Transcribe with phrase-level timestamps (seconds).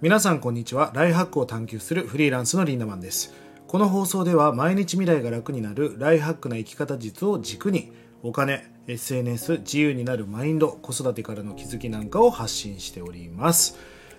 [0.00, 0.92] 皆さんこんにちは。
[0.94, 3.34] ライハックを探求するフリーランスのリンダマンです。
[3.66, 7.90] この放送では毎日未来が楽になるライハックな生き方術を軸に
[8.22, 13.76] お金 SNS 自由になるマインド子育てからの気づきなんかを発信しております。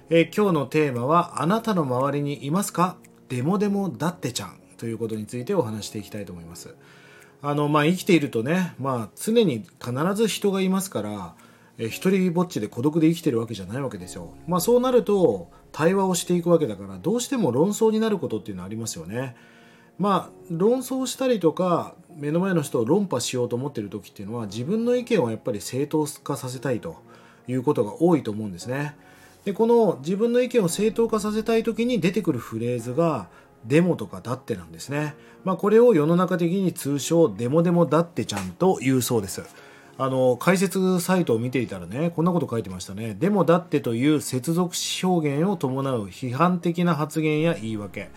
[0.10, 2.98] え今日のテーマはあなたの周りにいますか？
[3.30, 4.60] デモデモだってちゃん。
[4.76, 6.76] ということについてお話していきたいと思います。
[7.42, 11.36] あのまあ生きているとねまあ常に必ず人がいますから
[11.80, 14.34] えー一人ぼっちで孤独で生きてるわけじゃないわけですよ。
[14.48, 19.36] まあそうなると対話をしていくわけだからどうしても論争になることっていうのはありますよね。
[19.98, 26.98] まあ論争したりとか目の前の人を論破しようと思ってる時っていうのは自分の意見をやっぱり正当化させたいと
[27.48, 28.96] いうことが多いと思うんですね。
[29.46, 33.30] でこの自分の意見を正当化させたい時に出てくるフレーズが
[33.66, 39.44] デモとかだってなんですね、まあ、これを世の中的に通称デモデモだってちゃんと言うそうです。
[40.02, 43.16] あの解説サイトを見ていたらねこんなこと書いてましたね。
[43.20, 48.10] でもだってという接続詞表現を伴う批判的な発言や言い訳。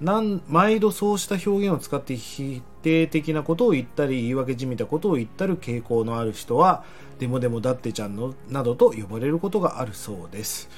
[0.00, 6.84] なん毎度そうした表現を使って否定的なことを言ったり言い訳じみたことを言ったる傾向のある人は
[7.18, 10.68] デモデモだってちゃんのなどと呼ばれることがあるそうです。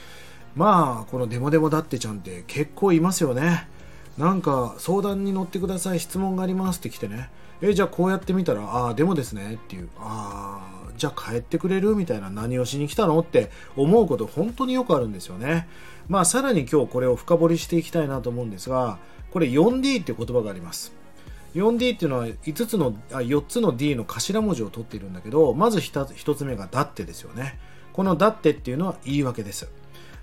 [0.56, 3.68] まあこのデモデモだってちゃんって結構いますよね。
[4.18, 7.30] なんか相談に乗ってください質問がありますって来てね。
[7.60, 15.68] えじゃあこうやってみたらああデモですねっていうああじゃあ帰ってくれるみたいな何をしに来たのって思うこと本当によくあるんですよね。
[16.08, 18.98] まあさらに今日これを深掘りしていきたいなと思うんですが
[19.30, 20.92] これ 4D っていう言葉があります。
[21.54, 27.58] 4D っていうのは5つのあ4つの D の頭文字を取っているんだけどまず 1, 1つ目がだってですよね。
[27.92, 29.68] このだってっていうのは言い訳です。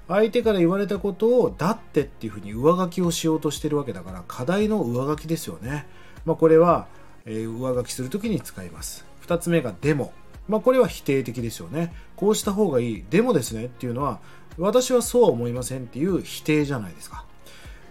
[0.08, 5.88] 相手から言われたことをだってっていうふうに上書きをしようとしてるわけだから課題の上書きですよね、
[6.25, 6.88] まあ、これは、
[7.25, 9.06] えー上書きするときに使います。
[9.25, 10.14] 2つ目がデモ。
[10.47, 11.92] まあ、これは否定的ですよね。
[12.16, 13.06] こうした方がいい。
[13.09, 13.66] デモですね。
[13.66, 14.20] っていうのは
[14.59, 17.25] 私はそうは思いませんっていう否定じゃないですか。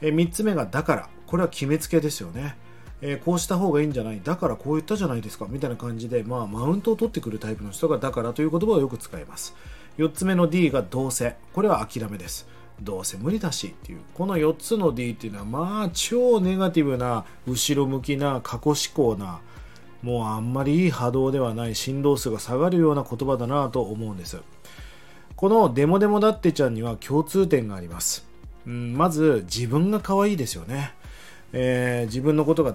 [0.01, 1.09] え3つ目がだから。
[1.27, 2.57] これは決めつけですよね。
[3.01, 4.21] えーこうした方がいいんじゃない。
[4.23, 5.47] だからこう言ったじゃないですか。
[5.51, 9.57] みたいな感じで、まあ、マウントを取ってくるタイプの人がだからという言葉をよく使います。
[9.99, 11.37] 4つ目の D がどうせ。
[11.53, 12.47] これは諦めです。
[12.81, 14.01] どうせ無理だしっていう。
[14.15, 19.41] この4つの D っていうのはまあ超ネガティブな後ろ向きな過去思考な
[20.03, 24.39] もうあんまりいい波動ではない振動数が下がるような言葉だなと思うんです。
[25.37, 28.25] このデモデモだってちゃんには共通点があります、
[28.67, 30.95] うん、まず自分が可愛いですよね、
[31.53, 32.75] えー自分のことが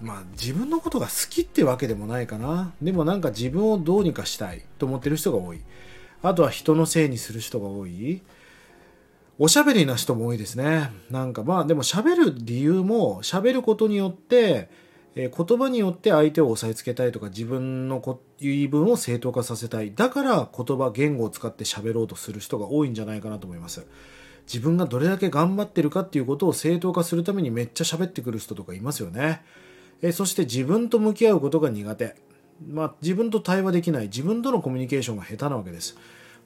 [0.00, 2.72] まあ自分のことが好きってわけでもないかな。
[2.82, 5.60] でもなんか自分をどうにかしたいと思ってる人が多い。
[6.22, 8.22] あとは人のせいにする人が多い。
[9.38, 10.90] おしゃべりな人も多いですね。
[11.10, 14.68] なんかまあでも喋る理由も喋ることによって
[15.14, 19.94] えー言葉によって相手を押さえつけたいとか自分の言い分を正当化させたい。
[19.94, 23.86] だから言葉言語を使って喋ろうとする人が多いんじゃないかなと思います。
[24.46, 29.42] 自分がどれだけ頑張ってるかっていうことを正当化するためにめっちゃ喋ってくる人とかいますよね。
[30.02, 32.16] えーそして自分と向き合うことが苦手。
[32.68, 35.96] まあ自分と対話できない自分とのコミュニケーションが下手なわけです。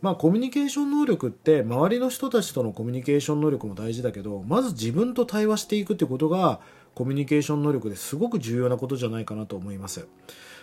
[0.03, 6.61] まあコミュニケーション能力って周りの人たちとのコミュニケーション能力も大事だけどまず自分と対話していくってことが
[6.95, 10.07] コミュニケーション能力ですごく重要なことじゃないかなと思います。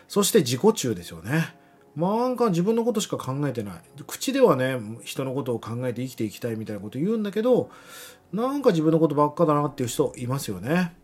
[0.07, 1.55] そして自己中ですよね。
[1.95, 3.75] なんか自分のことしか考えてない。
[4.07, 7.69] 口ではね人のことを考えて生きていきたいみたいなこと言うんだけど
[8.31, 10.95] なんか自分のことばっかだなっていう人いますよね。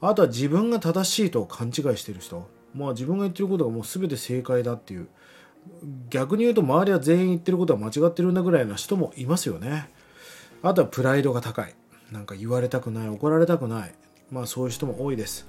[0.00, 2.48] あとは自分が正しいと勘違いしてる人。
[2.74, 5.08] まあ自分が言ってることがもう全て正解だっていう。
[6.10, 9.90] 逆に言うと周りは全員言ってることは間違ってるんだぐらいな人もいますよね。
[10.62, 11.74] あとはプライドが高い。
[12.10, 13.94] なんか言われたくない怒られたくない。
[14.30, 15.46] まあそういう人も多いです。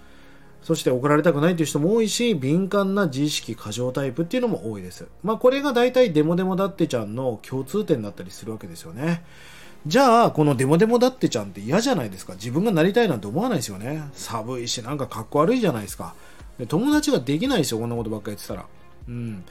[0.62, 5.08] そして怒られたくないという人も多いし敏感な自意識過剰タイプっていうのも多いです。
[5.22, 9.24] まあこれが大体デモデモだってちゃんの共通点だったりするわけですよね。
[9.86, 12.34] じゃあこのデモデモだってちゃんって嫌じゃないですか。
[12.34, 14.04] 自分がなりたいなんて思わないですよね。
[14.14, 16.16] 寒いしなんかかっこ悪いじゃないですか。
[16.68, 18.66] 友達ができないですよこんなことばっかり言ってたら。
[19.08, 19.44] うん。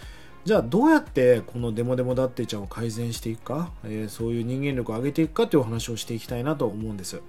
[0.44, 7.20] じゃあどうやってこのデモデモだってちゃんを改善していくか、えーそういう人間力を上げていくかというお話をしていきたいなと思うんです。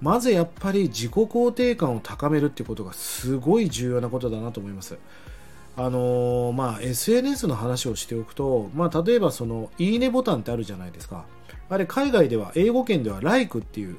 [0.00, 4.96] まずやっぱり自己肯定感を高めるってことがすごい重要なことだなと思います。
[5.76, 11.24] あのーまあ SNS の話をしておくと、まあ、例えばそのいいねボタンってあるじゃないですか。
[11.68, 13.96] あれ海外では英語圏では like っていう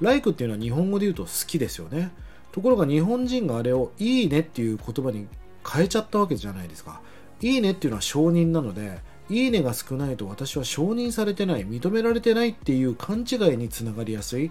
[0.00, 2.12] like っていうのは日本語で言うと好きですよね。
[2.56, 5.28] ところが日本人があれをいいねっていう言葉に
[5.70, 7.02] 変えちゃったわけじゃないですか。
[7.42, 14.50] いいねっていうのは承認なのでいいねが少ないと私は承認されてない認められてないっていう勘違いにつながりやすい。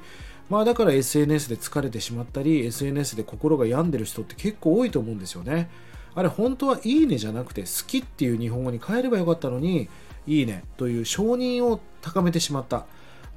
[0.52, 5.72] まあだから SNS で疲れてしまったり SNS で心が病んでる人って結構多いと思うんですよね。
[6.14, 9.90] あれ本当はいいねじゃなくて好きっていう日本語に変えればよかったのに
[10.28, 12.86] いいねという承認を高めてしまった。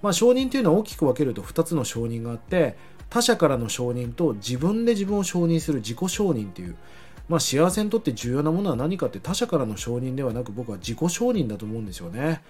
[0.02, 2.76] まあ、承認というのは大きく分けると2つの承認があって
[3.10, 6.76] 他者からの承認と自分で自分を承認する自己承認という、
[7.28, 12.42] まあ、幸せにとって重要なものは何かって他者からの承認ではなく僕は自己承認だと思うんですよね。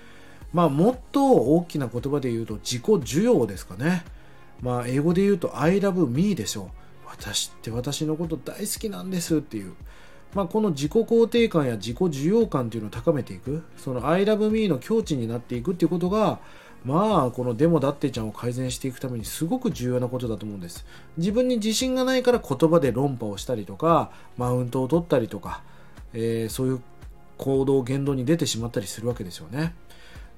[0.52, 4.05] まあ、もっと大きな言葉で言うと自己需要ですかね。
[4.60, 6.69] まあ、英語で言うと I love me でしょう。
[7.06, 9.75] 私って私のこと大好きなんですっていう。
[10.34, 13.62] まあ、この自己肯定感や自己需要感というのを高めていく。
[13.76, 16.40] その I love me の境地になっていくっていうことが、
[16.85, 20.87] まあ、このデモだってちゃんを改善していくためにすごく重要なことだと思うんです。
[21.17, 25.63] 自分に自信がないから言葉で論破をしたりとか、マウントを取ったりとか、
[26.15, 26.81] えー、そういう
[27.37, 29.75] 行動、言動に出てしまったりするわけですよね。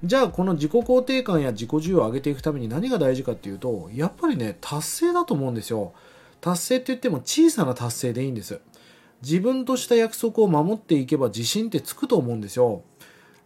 [0.03, 5.93] じゃあ、この自己肯定感や自己需要を上げていくために何が大事かっていうと、やっぱりね、達成だと思うんですよ。
[6.41, 8.61] 達成って言っても小さな達成でいいんです。
[9.23, 12.83] 自分とした約束を守っていけば自信ってつくと思うんですよ。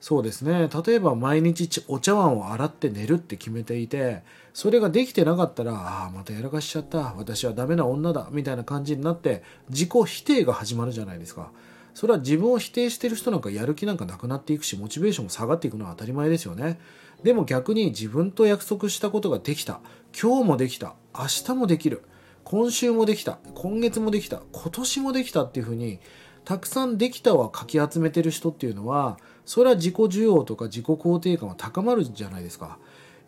[0.04, 0.68] そうですね。
[0.86, 4.22] 例えば毎日お茶碗を洗って寝るって決めていて
[4.52, 7.14] それができてなかったらああまたやらかしちゃった。
[7.16, 8.28] 私はダメな女だ。
[8.30, 11.52] みたいな感じになって自己否定が始まるじゃないですか。
[11.94, 16.78] それは自分を否定してる人なんかやる気なんかなくなっていくしモチベーションも下がっていくのは当たり前ですよね。
[17.22, 19.80] でも逆に自分と約束したことができた。
[20.12, 20.96] 今日もできた。
[21.18, 22.02] 明日もできる。
[22.44, 23.38] 今週もできた。
[23.54, 24.42] 今月もできた。
[24.52, 25.98] 今年もできたっていうふうに
[26.44, 32.79] たくさんできたはかき集めてる人っていうのはそれは自己需要とか自己肯定感は高まるじゃないですか。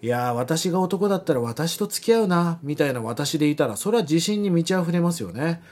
[0.03, 5.63] いやー私が男だったら私と付き合うな、みたいな私でいたら、それは自信に満ち溢れますよね。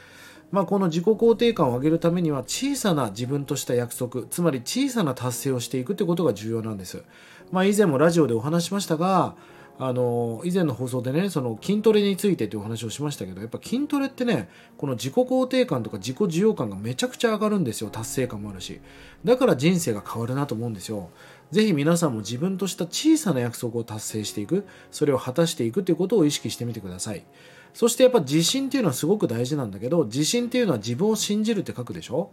[0.50, 7.02] まあ、この自己肯定感を上げるためには小さな自分とした約束、つまり小さな達成をしていくってことが重要なんです。
[7.50, 9.34] まあ、以前もラジオでお話しましたが、
[9.76, 14.48] あの以前の放送でねその筋トレについてというお話をしましたけどやっぱ筋トレってね
[14.78, 18.80] この自己肯定感とか自己需要感がめちゃくちゃ上がるんですよ達成感もあるし。
[19.24, 21.10] だから人生が変わるなと思うんですよ。
[21.50, 24.64] ぜひ皆さんも自分とした小さな約束を達成していく。
[24.92, 27.24] それを果たしていくということを意識してみてください。
[27.72, 32.30] そしてやっぱ自信っていうのはすごく大事なんだけど自信っていうのは自分を信じるって書くでしょ？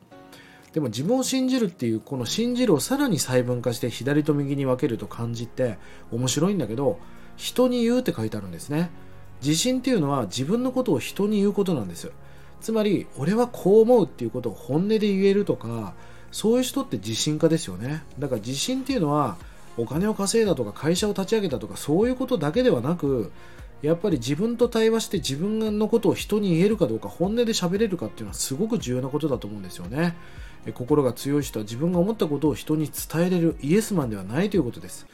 [0.73, 5.79] でも自分を信じるっていうこの信じるをさらに細分化して左と右に分けると漢字って
[6.11, 6.99] 面白いんだけど
[7.41, 8.91] 人に言うって書いてあるんですね。
[9.41, 12.11] 自信っていうのは自分のことを人に言うことなんです
[12.61, 15.95] つまり俺はこう思うっていうことを本音で言えるとか
[16.31, 18.03] そういう人って自信家ですよね。
[18.19, 19.37] だから自信っていうのは
[19.77, 23.31] お金を稼いだとか会社を立ち上げたとかそういうことだけではなく
[23.81, 30.15] やっぱり自分と対話して自分のことを人に言えるかどうか本音で喋れるかっていうのはすごく重要なことだと思うんですよね。
[30.75, 35.07] 心が強い人は自分が思ったことを人に伝えれるイエスマンではないということです。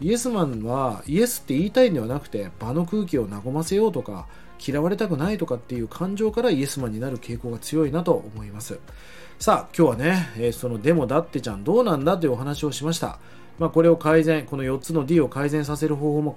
[0.00, 4.26] イエスマンはイエスって言いたいんではなくて場の空気を和ませようとか
[4.66, 8.78] 嫌われたくないとかっていう感情からイエスマンになる傾向が強いなと思います。
[9.38, 13.18] さあ今日はね、そのデモだってちゃんどうなんだというお話をしました。
[13.58, 16.34] まあ、これを改善この4つの D を改善させる方法も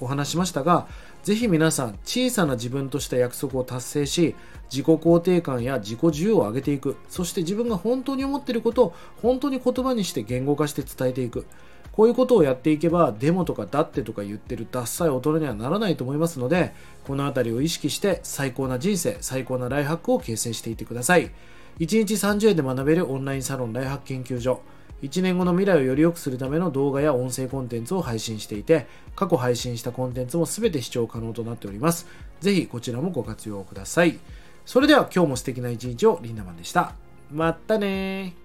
[0.00, 0.86] お話しましたが
[1.22, 4.34] ぜひ皆さん小さな自分とした約束を達成し
[4.70, 6.96] 自己肯定感や自己需要を上げていく。
[7.08, 11.46] そして自分が本当に思っていることを本当に言葉にして言語化して伝えていく。
[11.98, 16.72] こういうことをやっていけば、デモとかだってとか言ってるダッサい大人にはならないと思いますので、
[17.04, 21.32] この辺りを意識して最高な人生、最高なライハックを形成していってください。
[21.80, 24.60] 1日30円で学べるオンラインサロンライハック研究所。
[25.02, 28.86] 1年後の未来をより良くするための動画や音声コンテンツを配信していて、
[29.16, 32.06] 過去配信したコンテンツも全て視聴可能となっております。
[32.40, 34.20] ぜひこちらもご活用ください。
[34.64, 36.92] それでは今日も素敵な一日をリンダマンでした。
[37.32, 38.36] またね